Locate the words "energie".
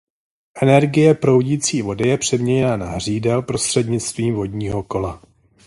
0.61-1.13